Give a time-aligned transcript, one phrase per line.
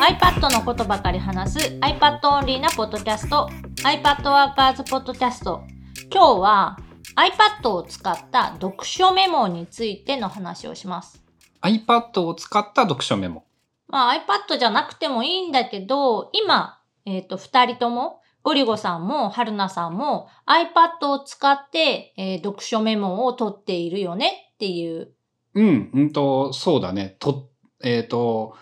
[0.00, 3.50] iPad のことばかり話す iPad オンリーなポッドキャスト
[3.84, 5.62] iPad Workers ポッドキャスト
[6.10, 6.78] 今日は
[7.16, 11.22] iPad を使った読書メモについての話をします。
[11.60, 13.44] iPad を使った読書メモ。
[13.88, 25.12] まあ iPad じゃなくてもいいんだけど、今、えっ、と、二人とも、ゴリゴさんも春菜さんも iPad を使って、えー読書メモを取っているよねっていう。
[25.52, 27.16] うん、うんと、そうだね。
[27.18, 27.50] と、
[27.82, 28.56] えっ、と、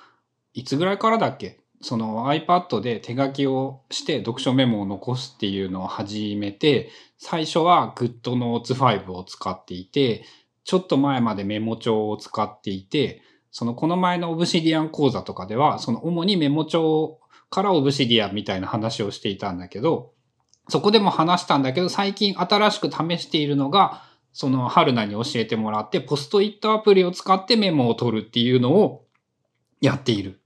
[0.55, 1.61] いつぐらいからだっけ？
[1.81, 10.25] その iPad で手書きをして読書メモを残すっていうのを始めて、最初は GoodNotes 5を使っていて、
[10.65, 20.13] ちょっと前までメモ帳を使っていて、そのこの前のオブシディアン講座とかでは、その主にメモ帳からオブシディアンみたいな話をしていたんだけど、
[20.69, 24.03] そこでも話したんだけど、最近新しく試しているのが、
[24.33, 29.05] その春菜に教えてもらって、ポストイットアプリを使ってメモを取るっていうのを
[29.81, 30.41] やっている。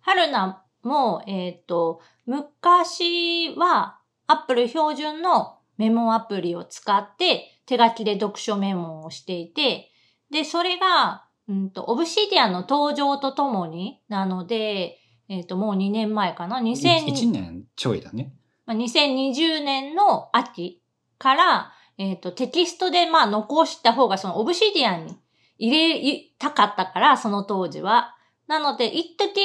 [0.00, 9.90] 春菜も、えっ、と、昔は Apple 標準のメモアプリを使って手書きで読書メモをしていて、
[10.30, 14.98] で、それが、うんと、オブシディアンの登場とともに、なので、
[15.28, 18.32] えっ、と、もう2年前かな ?2000 1年ちょいだね。
[18.66, 20.82] まあ2020年の秋
[21.18, 25.16] から、えっ、と、テキストでまあ残した方がそのオブシディアンに
[25.58, 28.16] 入れたかったから、その当時は。
[28.52, 29.40] なので、一時、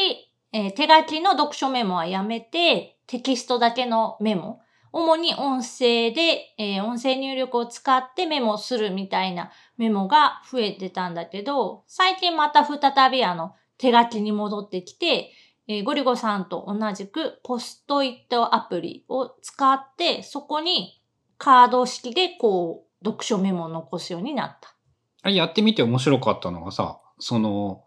[0.51, 4.59] えー手書きの読書メモはやめて、テキストだけのメモ。
[4.91, 15.31] 主に音声で、えー音声入力を使ってメモするみたいなメモが増えてたんだけど、最近また再びあの、手書きに戻ってきて、
[15.69, 21.01] えーゴリゴさんと同じくポストイットアプリを使って、そこに
[21.37, 24.75] カード式でこう、読書メモを残すようになった。
[25.21, 27.85] あれやってみて面白かったのがさ、その、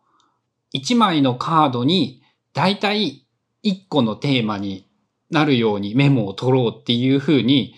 [0.75, 3.27] 1枚のカードに、だいたい
[3.65, 4.87] 1個のテーマに
[5.31, 7.75] なるようにメモを取ろうっていう風に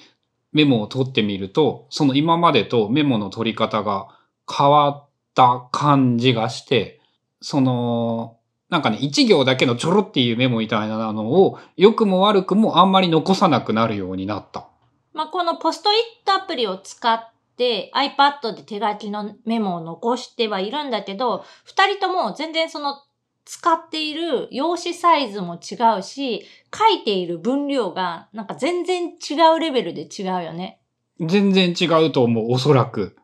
[0.52, 4.08] メモを取ってみると、その今までとメモの取り方が
[4.50, 7.00] 変わった感じがして、
[7.40, 8.36] その、
[8.68, 14.66] なんかね、1行だけのちょろっていうメモみたいなのを、良くも悪くもあんまり残さなくなるようになった。
[15.12, 23.02] まあ、このポストイットアプリを使って iPad で手書きのメモを残してはいるんだけど、二人とも全然その
[23.44, 30.80] 使っている用紙サイズも違うし、書いている分量がなんか全然違うレベルで違うよね。
[31.20, 33.16] 全然違うと思う、おそらく。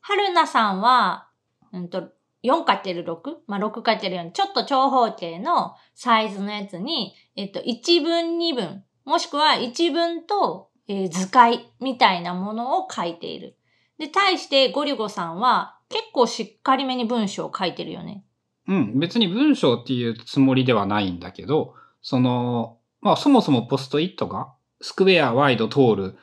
[0.00, 1.28] 春菜さんは、
[1.72, 2.10] うんと、
[2.44, 3.36] 4×6?
[3.46, 4.30] まあ、6×4。
[4.32, 13.56] ちょっと長方形のサイズのやつに、えっと、1分2分、もしくは1分と、えー図解みたいなものを書いている。
[13.98, 18.24] で、対してゴリゴさんは結構しっかりめに文章を書いてるよね。
[18.68, 26.18] うん、別に文章っていうつもりではないんだけど、その、まあそもそもポストイットがスクエア、ワイド、通る、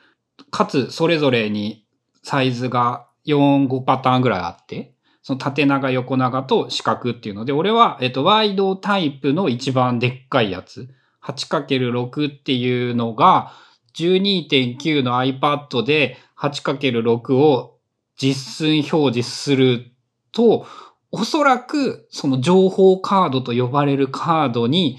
[0.50, 1.86] かつそれぞれに
[2.22, 10.90] サイズが4、5パターンぐらいあって、その縦長、横長と四角っていうので、俺は、えっと、ワイドタイプの一番でっかいやつ、
[11.22, 13.52] 8×6 っていうのが、
[13.94, 17.78] 12.9の iPad で 8×6 を
[18.16, 19.92] 実寸表示する
[20.32, 20.66] と、
[21.10, 24.98] おそらく、その情報カードと呼ばれるカードに、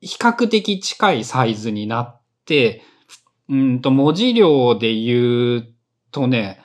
[0.00, 2.82] 比較的近いサイズになって、
[3.48, 5.74] うんと、文字量で言う
[6.10, 6.60] とね、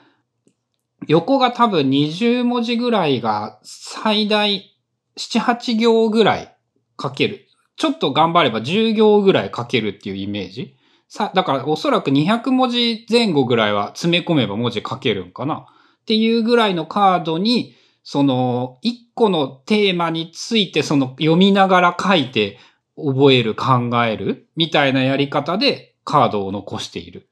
[1.08, 4.76] 横が多分20文字ぐらいが最大
[5.16, 6.56] 7、8行ぐらい
[7.00, 7.46] 書ける。
[7.76, 10.76] ちょっと頑張れば10行ぐらい書けるっていうイメージ。
[11.12, 15.66] さ、だからおそらく200文字前後ぐらいは詰め込めば文字書けるんかな。
[16.00, 22.58] っていうぐらいのカードに、その、一個のテーマについて、その、読みながら書いて、
[22.96, 27.28] 覚える、考える、みたいなやり方で、カードを残している。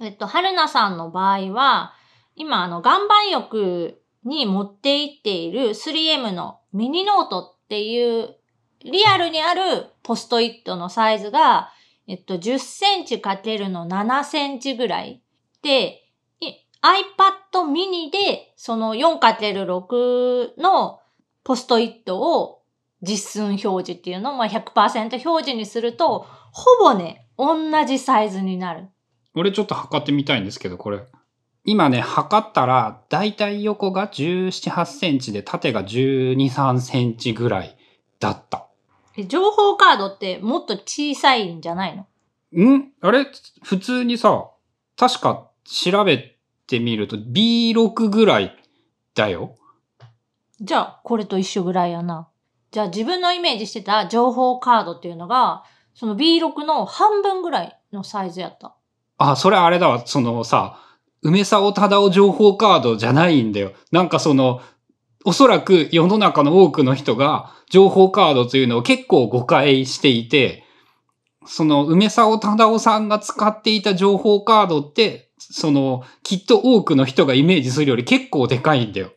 [0.00, 1.94] えっと、春菜さんの場合は、
[2.34, 8.34] 今、あの、岩盤浴に持っていっている 3M のミニノートっていう、
[8.80, 11.70] リアルにあるポストイットのサイズが、
[12.08, 15.22] えっと、10センチかけるの7センチぐらい
[15.62, 16.04] で、
[16.82, 21.00] iPad mini で、その 4×6 の
[21.44, 22.62] ポストイットを
[23.02, 28.88] 実寸表示っていうのをまあ100%表示にすると、ほぼね、同じサイズになる。
[29.34, 31.00] 俺ちょっと測ってみたいんですけど、これ。
[31.64, 37.76] 今ね、測ったら、だいたい横が17、8センチで、縦が12、3センチぐらい
[38.20, 38.67] だった。
[39.18, 42.76] え情報カードってもっと小さいんじゃないの？
[42.76, 42.92] ん？
[43.00, 43.26] あれ？
[43.64, 44.48] 普通にさ、
[44.96, 46.36] 確か調べ
[46.68, 48.56] てみると B6 ぐらい
[49.14, 49.56] だよ。
[50.60, 52.28] じゃあ、これと一緒ぐらいやな。
[52.70, 58.76] じゃあ自分のイメージしてた情報カードっていうのが、その B6 の半分ぐらいのサイズやった。
[59.18, 60.06] あ、それあれだわ。
[60.06, 60.80] そのさ、
[61.22, 63.72] 梅沢忠夫情報カードじゃないんだよ。
[63.90, 64.60] なんかその、
[65.24, 70.64] おそらく世の中の多くの人が情報カードというのを結構誤解していて、
[71.46, 79.12] その梅沢忠夫さんが使っていた情報カードって、その、きっと多くの人がイメージするより結構でかいんだよ。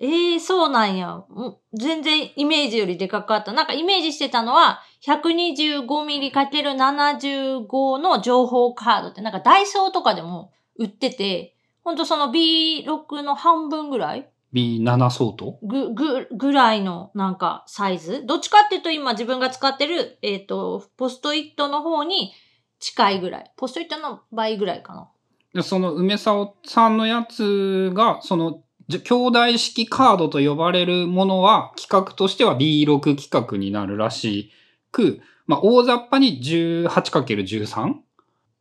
[0.00, 1.24] ええそうなんや。
[1.72, 3.52] 全然イメージよりでかかった。
[3.52, 15.58] なんかイメージしてたのは、125mm×75 の情報カードって、なんかダイソーとかでも売ってて、ほんとその B6 の半分ぐらい B7 相当？
[15.62, 18.24] ぐ、ぐ、ぐらいのなんかサイズ？
[18.24, 22.32] どっちかっていうと今自分が使ってる、えっ、と、ポストイットの方に
[22.78, 23.52] 近いぐらい。
[23.56, 25.08] ポストイットの倍ぐらいかな。
[25.54, 34.50] でその梅沢さんのやつが、その、兄弟式カードと呼ばれるものは、規格としては B6 規格になるらし
[34.92, 37.94] く、まあ、大雑把に 18×13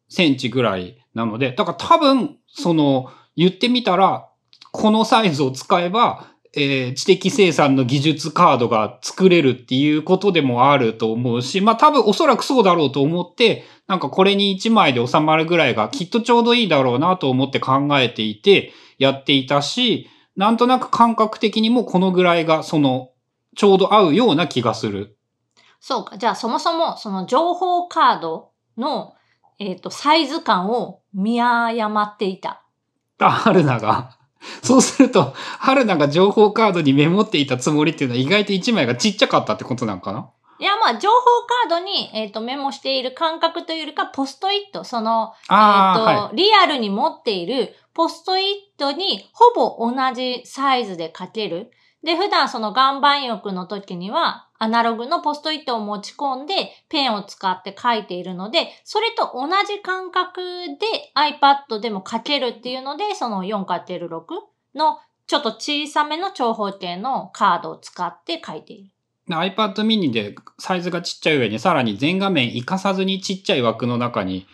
[0.09, 4.29] センチぐらいなので、だから多分、その、言ってみたら、
[4.73, 23.11] このサイズを使えば、えー知的生産の技術カードが作れるっていうことでもあると思うし、まあ多分おそらくそうだろうと思って、なんかこれに1枚で収まるぐらいがきっとちょうどいいだろうなと思って考えていてやっていたし、なんとなく感覚的にもこのぐらいがその
[23.55, 25.17] ちょうど合うような気がする。
[25.79, 26.17] そうか。
[26.17, 29.13] じゃあそもそもその情報カードの、
[29.59, 32.65] えっ、と、サイズ感を見誤っていた。
[33.19, 34.17] あ、春菜が。
[34.63, 40.29] そうすると、春菜が情報カードにメモっていたつもりっていうのは意外と1枚がちっちゃかったってことなのかな？
[40.59, 41.15] いや、まあ、情報
[41.67, 51.71] カードに、えっ、と、メモしている感覚というよりか、ポストイット、その、えっ、と、はリアルに持っているポストイットにほぼ同じサイズで書ける。
[52.03, 60.41] で、普段その岩盤浴の時には、アナログのポストイットを持ち込んで、ペンを使って書いているので、それと同じ感覚
[60.79, 64.07] で iPad でも書けるっていうので、その 4×6
[64.75, 68.85] のちょっと小さめの長方形のカードを使って書いている。
[68.85, 68.91] い。
[69.29, 74.45] iPad mini でサイズがちっちゃい上にさらに全画面活かさずにちっちゃい枠の中に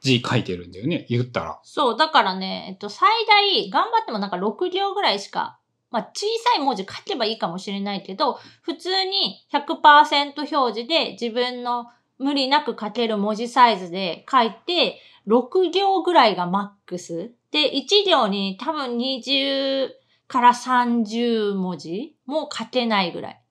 [0.00, 1.06] 字書いてるんだよね。
[1.08, 1.60] 言ったら。
[1.62, 5.58] そう、だからね、えっと、最大、頑張ってもなんか6行ぐらいしか、
[5.90, 11.86] まあ、小さい文字書けばいいかもしれないけど、普通に100%表示で自分の
[12.18, 17.32] 無理なく書ける文字サイズで書いて、6行ぐらいがマックス。
[17.50, 19.88] で、1行に多分20
[20.28, 23.42] から30文字も書けないぐらい。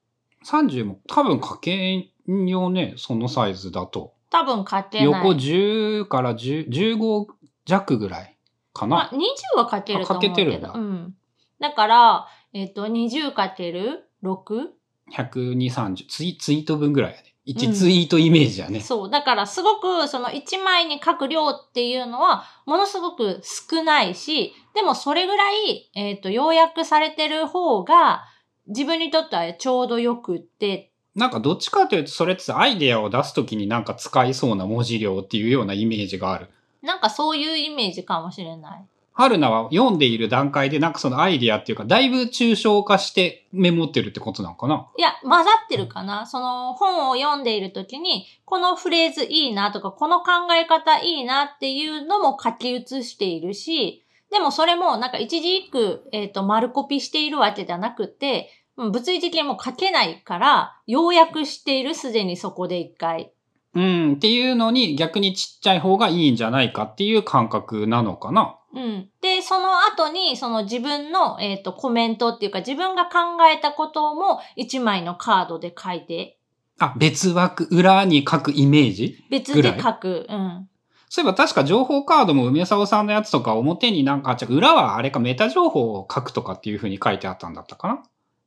[0.44, 1.96] 30も多分書け
[2.26, 2.94] んよね。
[2.96, 4.14] そのサイズだと。
[4.30, 5.06] 多分書けない。
[5.06, 7.26] 横10から10 15
[7.64, 8.36] 弱ぐらい
[8.72, 8.96] かな。
[8.96, 10.32] まあ、20は書けると思うけど。
[10.32, 11.14] あ書けてるんだうん。
[11.60, 14.68] だから、えっ、と、20かける 6?
[15.12, 17.22] 120、30ツイツイート分ぐらいやね。
[17.30, 18.80] うん1ツイートイメージやね。
[18.80, 19.10] そう。
[19.10, 28.24] だからすごくその1枚に書く量っていうのはものすごく少ないし、でもそれぐらい、えっ、と、要約されてる方が
[28.66, 36.48] 自分にとってはちょうどよくって、なんかどっちかというとそれってアイデアを出すときになんか使いそうな文字量っていうようなイメージがある。
[36.82, 38.84] なんかそういうイメージかもしれない。
[39.16, 44.88] 春菜は読んでいる段階でなんかそのアイデアっていうかだいぶ抽象化してメモってるってことなのかな？
[44.98, 46.26] いや、混ざってるかな。
[46.26, 63.32] その本を読んでいるときに、このフレーズいいなとか、この考え方いいなっていうのも書き写しているし、でもそれもなんか一字一句、えっ、と、丸コピしているわけじゃなくて、うん物理的にもう書けないから、要約しているすでにそこで一回。
[63.74, 68.58] うん、っていうのに逆にちっちゃい方がいいんじゃないかっていう感覚なのかな？
[68.76, 69.08] うん。
[69.22, 73.10] で、その後に、その自分の、えっ、と、コメントっていうか、自分が考
[73.52, 76.38] えたことも一枚のカードで書いて、
[76.78, 79.24] あ、別枠、裏に書くイメージ？
[79.30, 80.26] 別で書く。
[80.28, 80.68] うん。
[81.08, 88.02] そういえば確か情報カードも梅沢さんのやつとか表になんか、裏はあれかメタ情報を書くとかっていう風に書いてあったんだったかな？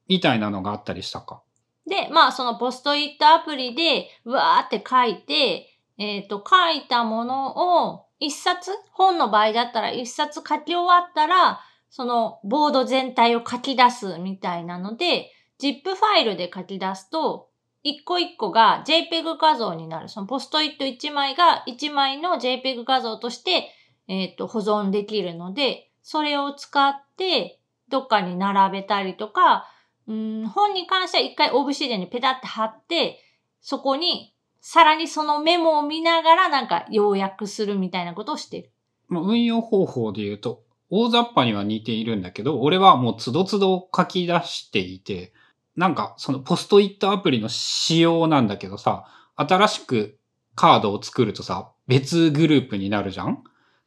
[0.07, 1.41] みたいなのがあったりしたか？
[1.88, 17.49] で、まあ、そのポストイットアプリで、うわーって書いて、えっ、と、書いたものを、一冊本の場合だったら一冊書き終わったら、そのボード全体を書き出すみたいなので、ZIP ファイルで書き出すと、
[17.81, 20.09] 一個一個が JPEG 画像になる。
[20.09, 23.69] そのポストイット1枚が1枚の JPEG 画像として、
[24.07, 29.67] えっ、と、保存できるので、それを使って、どっかに並べたりとか、
[30.07, 33.23] うん、本に関しては一回オブシディアにペタって貼って、
[33.61, 38.71] そこにさらにそのメモを見ながらなんか要約するみたいなことをしてる。
[39.07, 45.33] まあ運用方法で言うと、大雑把には似ているんだけど、俺はもうつどつど書き出していて、
[45.75, 50.17] なんかそのポストイットアプリの仕様なんだけどさ、新しく
[50.55, 53.43] カードを作るとさ、別グループになるじゃん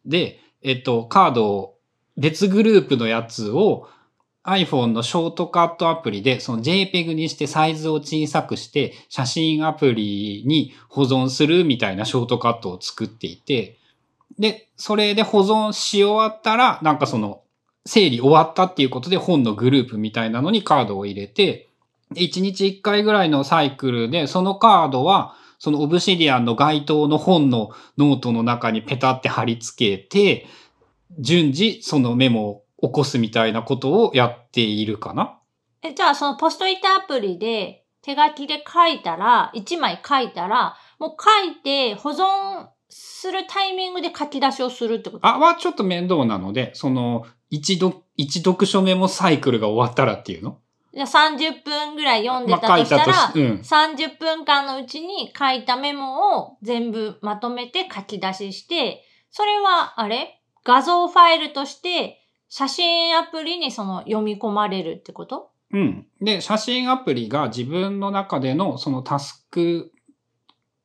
[0.06, 1.78] で、えっと、カードを、
[2.16, 3.88] 別グループのやつを
[4.44, 13.78] iPhone のショートカットアプリで、その JPEG にしてサイズを小さくして、写真アプリに保存するみたいなショートカットを作っていて、
[14.38, 17.42] で、それで保存し終わったら、なんかその、
[17.84, 21.68] 整理終わったっていうことで本のグループみたいなのにカードを入れて、
[22.14, 30.46] 1日1回ぐらいのサイクルで、そのカードは、そのオブシディアンの該当の本のノートの中にペタって貼り付けて、
[31.20, 35.38] 順次そのメモを起こすみたいなことをやっているかな？
[35.82, 45.26] え、じゃあそのポストイットアプリで手書きで書いたら、1枚書いたら、もう書いて保存するタイミングで書き出しをするってこと？
[45.26, 50.58] あ、はちょっと面倒なので、その、一度、一読書メモサイクルが終わったらっていうの？
[50.92, 53.60] じゃあ30分ぐらい読んでまあたとしたら、書いたとしうん。
[53.60, 60.42] 30分間のうちに書いたメモを全部まとめて書き出しして、それは、あれ？
[60.64, 62.21] 画像ファイルとして
[62.54, 65.52] 写真アプリにその読み込まれるってこと？
[65.72, 66.06] うん。
[66.20, 69.90] で、写真アプリが自分の中でのそのタスク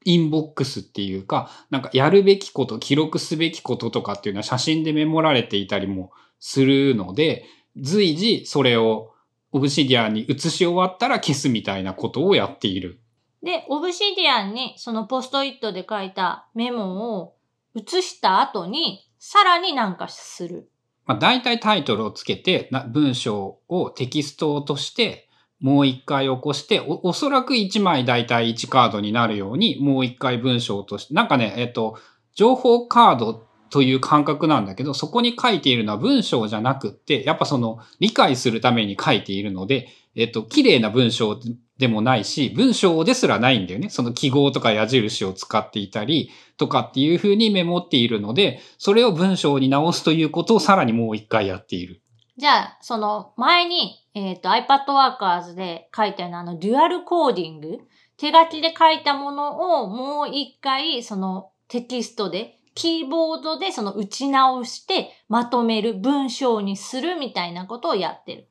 [0.06, 7.44] インボックスっていうか、なんかやるべきこと、記録すべきこととかっていうのは写真でメモられていたりもするので、
[7.76, 9.12] 随時それを
[9.52, 13.02] オブシディアンに移し終わったら消すみたいなことをやっている。
[13.44, 17.36] で、オブシディアンにそのポストイットで書いたメモを
[17.76, 20.72] 移した後に、さらになんかする。
[21.08, 25.28] まあ、大体タイトルをつけて、文章をテキストとして、
[25.60, 31.98] もう一回起こして、おおそらく1枚大体1カードになるように、もう一回文章として、なんかね、えっと、
[32.36, 41.40] 情報カードという感覚なんだけど、そこに書いているのは文章じゃなくって、やっぱその理解するために書いているので、えっと、綺麗な文章
[41.78, 43.90] でもないし、文章ですらないんだよね。
[43.90, 52.02] その記号とか矢印を使っていたり、とかっていう風にメモっているので、それを文章に直すということをさらにもう一回やっている。
[52.36, 57.78] じゃあ、その前に、えっ、と iPad Workers で書いたようなあのデュアルコーディング、
[58.18, 68.50] 手書きで書いたものをもう一回そのテキストで、キーボードでその打ち直してまとめる文章にするみたいなことをやってる。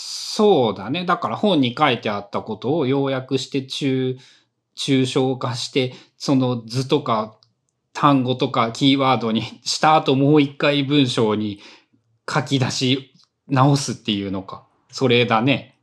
[0.00, 1.04] そうだね。
[1.04, 4.16] だから本に書いてあったことを要約して中、
[4.76, 7.36] 抽象化して、その図とか
[7.92, 11.60] 単語とかキーワードにした後もう一回文章に
[12.28, 13.14] 書き出し
[13.48, 14.66] 直すっていうのか。
[14.90, 15.78] それだね。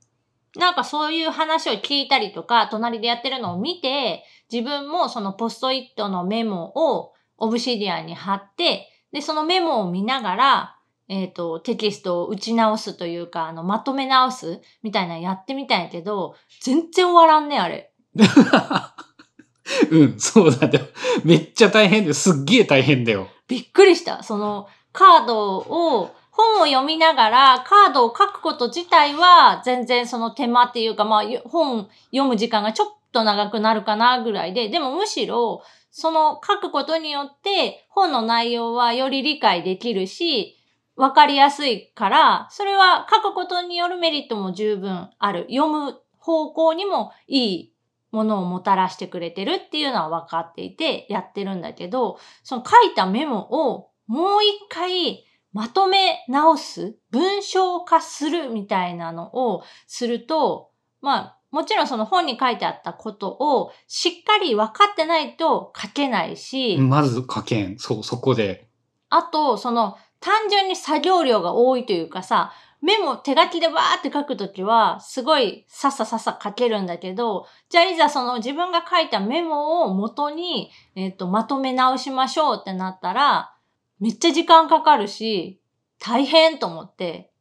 [0.55, 10.76] なんかそういう話を聞いたりとか、隣でやってるのを見て、自分もそのポストイットのメモをオブシディアンに貼って、で、そのメモを見ながら、
[11.09, 17.91] えっ、と、テキストを打ち直すというか、あの、まとめ直すみたいなのやってみたんやけど、全然終わらんね、あれ。
[19.91, 20.85] うん、そうだよ。
[21.23, 22.13] めっちゃ大変だよ。
[22.13, 23.27] すっげえ大変だよ。
[23.47, 24.23] びっくりした。
[24.23, 40.56] その、カードを、本を読みながら、カードを書くこと自体は、全然その手間っていうか、まあ、よ本読む時間がちょっと長くなるかなぐらいで、でもむしろ、その書くことによって、本の内容はより理解できるし、
[40.97, 45.47] わかりやすいから、それは書くことによるメリットも十分ある。
[45.49, 47.73] 読む方向にもいい
[48.11, 55.23] ものをもたらしてくれてるっていうのは分かっていてやってるんだけど、その書いたメモをもう一回
[55.53, 67.77] まとめ直す、文章化するみたいなのをすると、まあ、もちろんその本に書いてあったことをしっかり分かってないと書けないし、まず書けん。
[67.77, 68.67] そう、そこで。
[69.09, 83.55] あと、その、単純に作業量が多いというかさ、メモ手書きでわーって書くときは、すごいさっささっさ書けるんだけど、じゃあいざその自分が書いたメモを元に、えっ、と、まとめ直しましょうってなったら、
[84.00, 85.59] めっちゃ時間かかるし、
[86.00, 87.31] 大変と思って。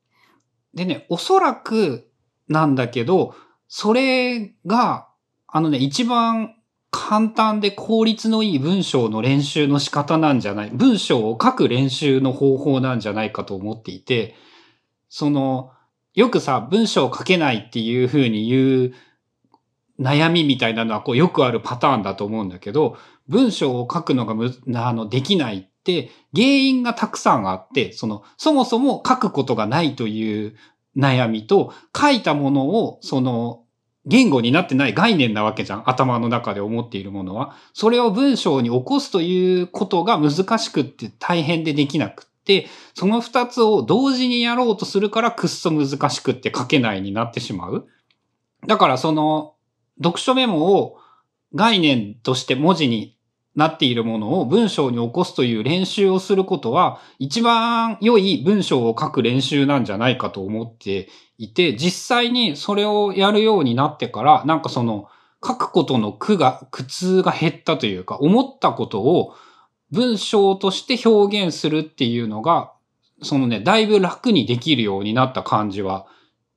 [0.72, 2.10] でね、おそらく
[2.48, 3.34] なんだけど、
[3.68, 5.08] それが、
[5.48, 6.55] あのね、一番
[6.98, 14.34] 簡単で効率のいい文章の練習の仕方なんじゃない文章を書く練習の方法なんじゃないかと思っていて、
[15.10, 15.72] その、
[16.14, 18.94] よくさ、文章を書けないっていう風に言う
[20.00, 22.96] 悩みみたいなのはこうよくあるパターンだと思うんだけど、
[23.28, 30.56] 文章を書くのがむ、あの、できないって原因がたくさんあって、その、そもそも書くことがないという
[30.96, 33.65] 悩みと、書いたものを、その、
[34.06, 35.90] 言語になってない概念なわけじゃん。
[35.90, 37.56] 頭の中で思っているものは。
[37.72, 47.88] それを文章に起こすということが難しくって大変でできなくって、その二つを同時にやろうとするからくっそ難しくって書けないになってしまう。
[48.66, 49.54] だからその、
[49.98, 50.98] 読書メモを
[51.54, 53.15] 概念として文字に
[53.56, 61.08] なっているものを文章に起こすという練習をすることは、一番良い文章を書く練習なんじゃないかと思って
[61.38, 65.08] いて、実際にそれをやるようになってから、なんかその、
[65.44, 69.34] 書くことの苦が、苦痛が減ったというか、思ったことを
[69.90, 72.72] 文章として表現するっていうのが、
[73.22, 76.06] そのね、だいぶ楽にできるようになった感じは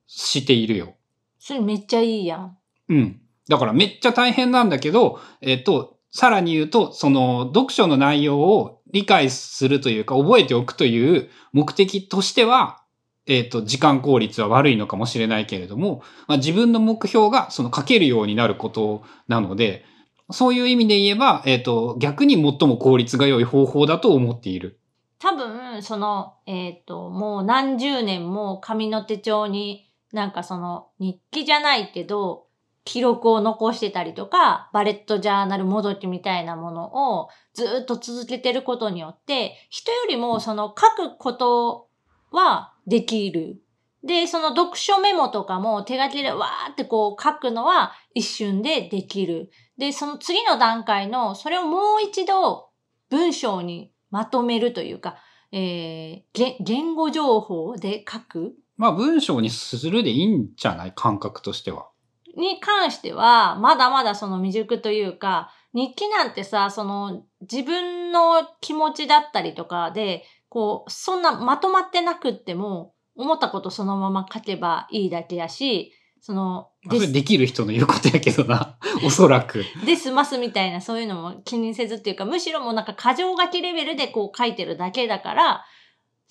[0.06, 0.94] しているよ。
[1.38, 2.58] それめっちゃいいやん。
[2.88, 3.20] うん。
[3.48, 12.82] だからめっちゃ大変なんだけど、えっと、さらに言うと、その読書の内容を理解するというか覚えておくという目的としては、
[13.26, 19.84] えっと、時間効率は悪いのかもしれないけれども、まあ、自分の目標がその書けるようになることなので、
[20.32, 24.80] そういう意味で言えば、えっと、逆に最も効率が良い方法だと思っている。
[25.18, 32.46] 多分、その、えっ、と、もう何十年も紙の手帳になんかその日記じゃないけど、
[32.84, 41.88] 記録を残してたりとか、バレットジャーナルもどきみたいなものをずっと続けてることによって、人よりもその書くこと
[42.30, 43.62] はできる。
[44.02, 49.50] で、その読書メモとかも手書きでわーってこう書くのは一瞬でできる。
[49.76, 52.70] で、その次の段階の、それをもう一度
[53.10, 55.16] 文章にまとめるというか、
[55.52, 60.92] えー、言語情報で書くまあ文章にするでいいんじゃない？
[60.94, 61.89] 感覚としては。
[62.36, 78.78] に関しては、まだまだその未熟というか、日記なんてさ、その自分の気持ちだったりとかで、こう、そんなまとまってなくっても、思ったことそのまま書けばいいだけやし、その、まあそれできる人の言うことやけどな。
[79.04, 79.64] おそらく。
[79.84, 85.64] で済ますみたいなそういうのも気にせずっていうか、むしろもうなんか過剰書きレベルでこう書いてるだけだから、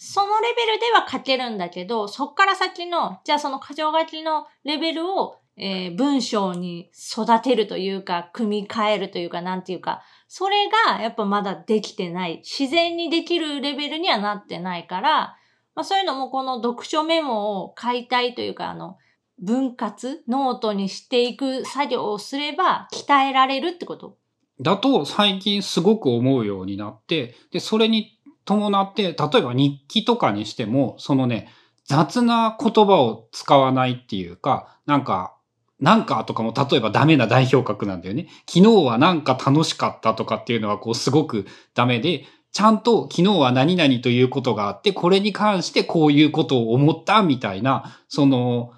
[0.02, 12.42] そのレベルでは書けるんだけど、そっから先の、じゃあその過剰書きのレベルを、えー文章に育てるというか、組み替えるというか、なんていうか、それがやっぱまだできてない。
[12.44, 15.36] 自然にできるレベルにはなってないから、
[15.76, 18.98] まあそういうのもこの読書メモを解体というか、あの、
[19.42, 24.18] 分割ノートにしていく作業をすれば鍛えられるってこと？
[24.60, 31.50] だと最近すごく思うようになって、で、それに伴って、例えば日記とかにしても、そのね、
[31.86, 35.36] 雑な言葉を使わないっていうか、なんか、
[35.80, 38.28] なんかとかも例えばダメな代表格なんだよね。
[38.48, 48.74] 昨日はなんか楽しかったとかっていうのはこうすごくダメで、ちゃんと昨日は何々ということがあって、これに関してこういうことを思ったみたいな、その、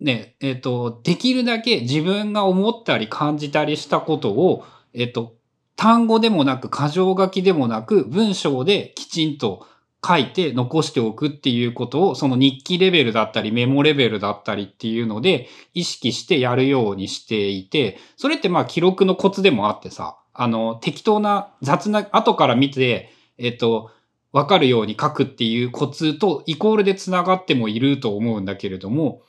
[0.00, 4.64] ね、えっ、と、できるだけ自分が思ったり感じたりしたことを、
[4.94, 5.34] えっ、と、
[5.74, 9.66] 単語でもなく、箇条書きでもなく、文章できちんと
[10.06, 23.90] 書いて残しておくっていうことを、その日記レベルだったり、メモレベルだったりっていうので、意識してやるようにしていて、それってまあ記録のコツでもあってさ、あの、適当な雑な、後から見て、えっ、と、
[24.32, 29.22] わかるように書くっていうコツとイコールで繋がってもいると思うんだけれども、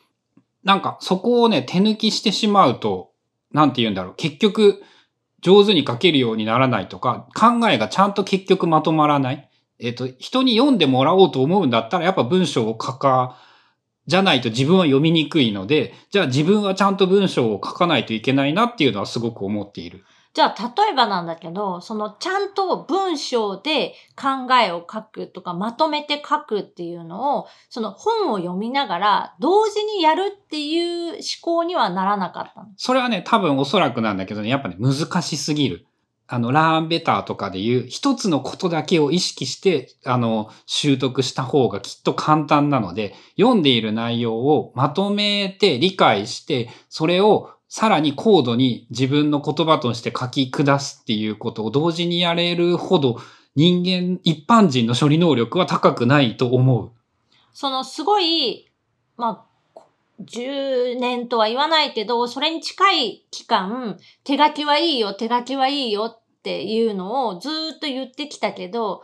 [0.64, 3.12] なんかそこをね、手抜きしてしまうと、
[3.54, 4.84] なんて言うんだろう、結局、
[5.42, 9.50] 上手に書けるようにならないとか、考えがちゃんと結局まとまらない。
[9.80, 13.38] えっ、と、人に読んでもらおうと思うんだったら、やっぱ文章を書か、
[14.08, 20.06] じゃないと自分は読みにくいので、じゃあ自分はちゃんと文章を書かないといけないなっていうのはすごく思っている。
[20.34, 32.68] じゃあ、例えばなんだけど、そのちゃんと文章で考えを書くとか、まとめて書くっていうのを、その本を読みながら、同時にやるっていう思考にはならなかったの？
[32.78, 35.88] それはね、多分おそらくなんだけどね、やっぱね、難しすぎる。
[36.28, 53.22] あの、ラーンベターとかでいう、一つのことだけを意識して、あの、習得した方がきっと簡単なので、読んでいる内容をまとめて理解して、それをさらに高度に自分の言葉として書き下すっていうことを同時にやれるほど、
[53.56, 56.92] 人間、一般人の処理能力は高くないと思う。
[57.54, 58.70] そのすごい、
[59.16, 59.47] まあ、
[60.22, 69.04] 10年とは言わないけど、それに近い期間、手書きはいいよ、手書きはいいよっていうのをずーっと言ってきたけど、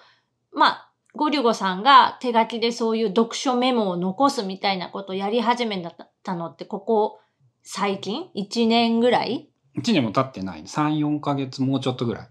[0.51, 5.83] まあ、ゴリュゴさんが手書きでそういう読書メモを残すみたいなことをやり始め
[6.23, 7.19] たのって、ここ
[7.61, 10.63] 最近 ?1 年ぐらい？1年も経ってない。
[10.63, 12.29] 3、4ヶ月、もうちょっとぐらい。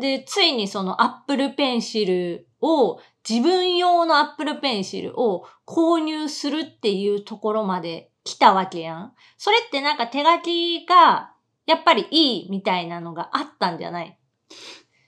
[0.00, 9.12] で、ついにそのアップルペンシルを、自分用のアップルペンシルを購入するっていうところまで来たわけやん。
[9.38, 11.32] それってなんか手書きが、
[11.66, 14.18] やっぱりいいみたいなのがあったんじゃない？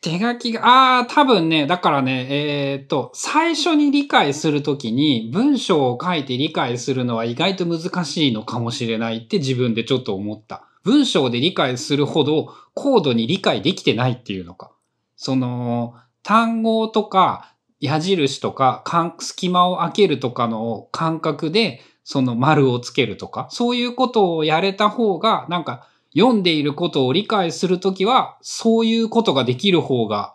[0.03, 10.65] 手書きが、ああ、多分ね、だからね、えーっと、最初に理解するときに文章を書いて理解するのは意外と難しいのかもしれないって自分でちょっと思った。
[10.85, 14.71] 文章で理解するほど高度に理解できてないっていうのか。
[15.17, 18.85] その、単語とか矢印とか、
[19.19, 30.35] 隙間を開けるとかの感覚で、その丸をつけるとか、そういうことをやれた方が、なんか、読んでいることを理解するときは、そういうことができる方が、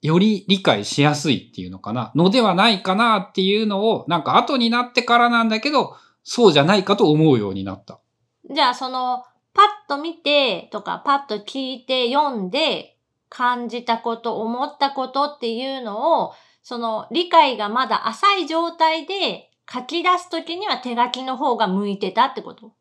[0.00, 8.00] より理解しやすいっていうのかな、のではないかなっていうのを、なんか後になってからなんだけど、そうじゃないかと思うようになった。
[8.50, 12.96] じゃあその、パッと見てとか、パッと聞いて読んで
[13.28, 22.72] 感じたこと、思ったことっていうのを、その理解がまだ浅い状態で書き出すときには手書きの方が向いてたってこと？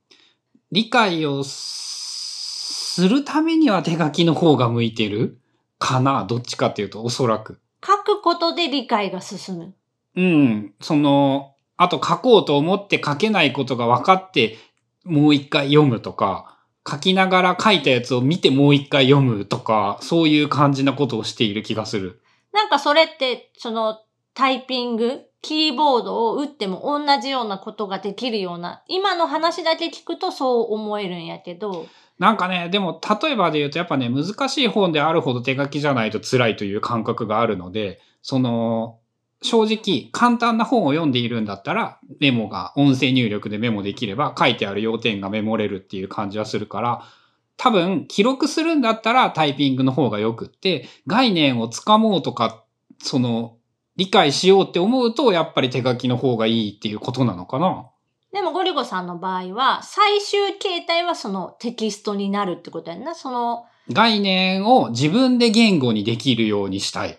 [0.72, 5.40] 理解をするためには手書きの方が向いてる
[5.78, 6.26] かな？
[6.26, 7.60] どっちかっていうと、おそらく。
[7.86, 9.74] 書くことで理解が進む。
[10.16, 10.74] うん。
[10.82, 14.58] その、あと書こうと思って書けないことが分かって、
[15.06, 16.58] もう一回読むとか、
[16.90, 22.22] 書きながら書いたやつを見てもう一回読むとか、そういう感じなことをしている気がする。
[22.52, 24.02] なんかそれって、その
[24.34, 39.00] タイピング、キーボードを打っても同じようなことができるような、今の話だけ聞くとそう思えるんやけど、なんかね、でも例えばで言うとやっぱね、難しい本であるほど手書きじゃないと辛いという感覚があるので、その、
[39.42, 47.04] 正直簡単な本を読んでいるんだったらメモが音声入力でメモできれば書いてある要点がメモれるっていう感じはするから
[47.56, 52.64] 多分記録するんだったらタイピングの方がよくって概念をつかもうとか
[53.02, 53.56] その
[54.00, 57.90] 理解しようって思うとやっぱり手書きの方がいいっていうことなのかな？
[58.32, 63.14] でもゴリゴさんの場合は、最終形態はそのテキストになるってことやんな。
[63.14, 67.18] その、概念を自分で言語にできるようにしたい。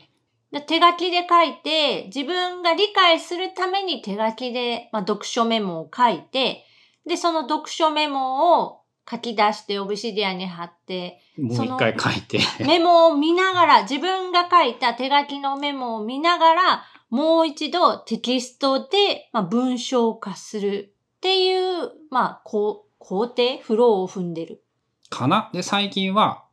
[0.52, 6.64] で手書きで書いて、自分が理解するために手書きで、まあ、読書メモを書いて、
[7.06, 12.40] で、その読書メモを書き出してオブシディアに貼って、もう一回書いて。
[12.64, 24.62] メモを見ながら、自分が書いた手書きのメモを見ながら、もう一度テキストで、まあ、文章化するっていう、まあ、こう工程、フローを踏んでる。
[25.08, 25.50] かな？
[25.52, 26.44] で、最近は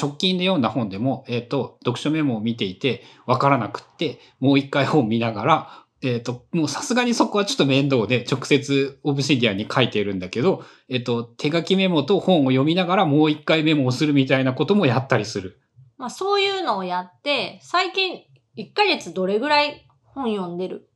[0.00, 15.60] 直近で読んだ本でも、えっ、と、読書メモを見ていてわからなくって、もう一回本見ながら、えっ、と、もうさすがにそこはちょっと面倒で直接オブシディアンに書いているんだけど、えっ、と、手書きメモと本を読みながらもう一回メモをするみたいなこともやったりする。
[15.96, 18.24] まあ、そういうのをやって、最近
[18.58, 20.90] 1ヶ月どれぐらい本読んでる？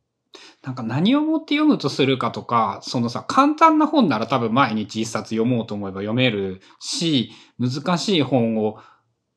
[0.62, 8.78] なんか何をもって読むとするかとか、そのさ、簡単な本なら多分毎日一冊読もうと思えば読めるし、難しい本を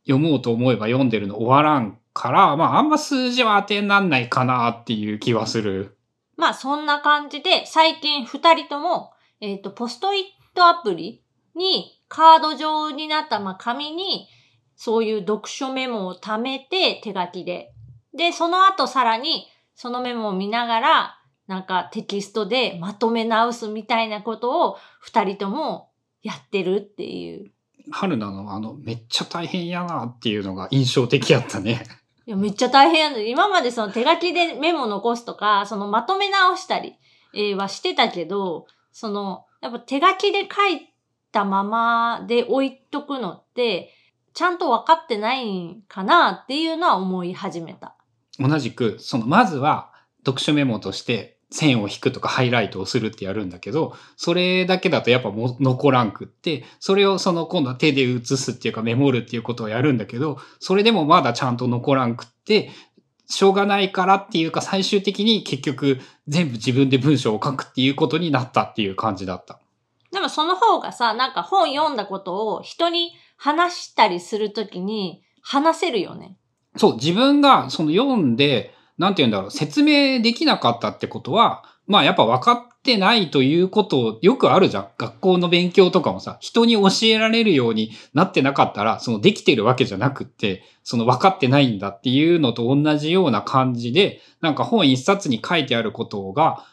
[0.06, 5.98] 読もうと思えば読んでるの終わらんから、まああんま数字は当てになんないかなっていう気はする。
[6.38, 10.24] まあそんな感じで、最近二人とも、えっ、と、ポストイッ
[10.56, 11.24] トアプリ
[11.56, 14.28] にカード状になった、まあ紙に、
[14.76, 17.74] そういう読書メモを貯めて手書きで。
[18.14, 25.92] で、その後さらに、そのメモを見ながら、なんかテキストでまとめ直すみたいなことを二人とも
[26.24, 27.52] やってるっていう。
[27.92, 31.84] 春菜のあの、めっちゃ大変やなっていうのが印象的やったね。
[32.32, 33.28] いや、めっちゃ大変やん。
[33.28, 36.96] 今までその手書きでメモ残すとか、そのまとめ直したり、
[37.34, 40.88] えはしてたけど、その、やっぱ手書きで書い
[41.34, 43.94] たままで置いとくのって、
[44.34, 47.98] ちゃんと分かってないんかなっていうのは思い始めた。
[48.40, 62.72] 同じく、その、まずは読書メモとして線を引くとかハイライトをするってやるんだけど、それだけだとやっぱもう残らんくって、それをその今度は手で写すっていうかメモるっていうことをやるんだけど、それでもまだちゃんと残らんくって、
[63.28, 69.60] しょうがないからっていうか最終的に結局全部自分で文章を書くっていうことになったっていう感じだった。
[70.12, 76.38] でもその方がさ、なんか本読んだことを人に話したりするときに話せるよね。
[76.78, 84.88] そう、自分がその読んで、なんて言うんだろう、説明できなかったってことは、まあやっぱ分かってないということよくあるじゃん。
[84.98, 96.66] 学校の勉強とかもさ、人に教えられるようになってなかったら、そのできてるわけじゃなくって、その分かってないんだっていうのと同じような感じで、なんか本一冊に書いてあることが、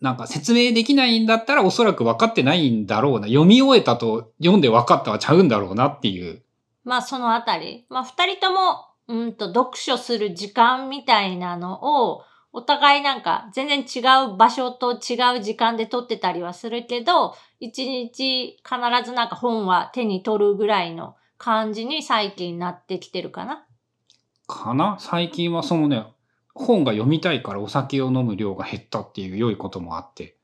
[0.00, 3.28] なんか説明できないんだったらおそらく分かってないんだろうな。
[3.28, 6.42] 読み終えたと読んで分かったはちゃうんだろうなっていう。
[6.84, 7.86] まあそのあたり。
[7.88, 23.64] まあ二人とも、うんと読書する時間みたいなのを、お互いなんか全然違う場所と違う時間で撮ってたりはするけど、一日必ずなんか本は手に取るぐらいの感じに最近なってきてるかな。
[24.46, 24.98] かな？
[25.00, 26.04] 最近はそのね、
[26.54, 30.36] 本が読みたいからお酒を飲む量が減ったっていう良いこともあって、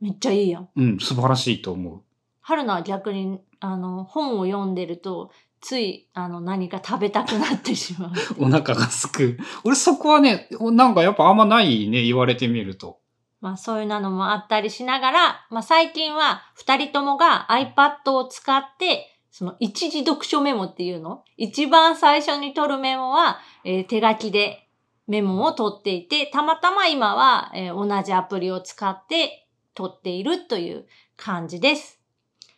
[0.00, 0.68] めっちゃいいやん。
[0.74, 2.02] うん、素晴らしいと思う。
[2.40, 5.30] 春菜は逆に、あの、本を読んでると、
[5.64, 8.12] つい、あの、何か食べたくなってしまう。
[8.38, 9.38] お腹がすく。
[9.64, 13.00] 俺そこはね、なんかやっぱあんまないね、言われてみると。
[13.40, 21.24] まあそういうのもあったりしながら、まあ最近は二人ともが iPad を使って、その一時読書メモっていうの？
[21.38, 24.68] 一番最初に取るメモは、えー手書きで
[25.06, 32.00] メモを取っていて、たまたま今は、えー同じアプリを使って取っているという感じです。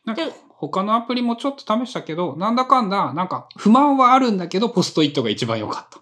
[0.05, 6.01] なんかで他のアプリもちょっと試したけど、なんだかんだ、なんか不満はあるんだけど、ポストイットが一番良かった。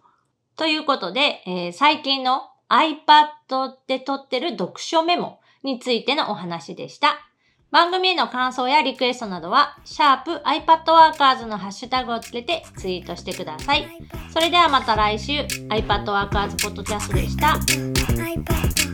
[0.56, 7.18] ということで、えー最近の iPad で撮ってる読書メモについてのお話でした。
[7.70, 13.88] 番組への感想やリクエストなどは、シャープ iPadWorkers のハッシュタグをつけてツイートしてください。
[14.32, 17.58] それではまた来週、iPadWorkers ポッドキャストでした。
[18.14, 18.93] iPad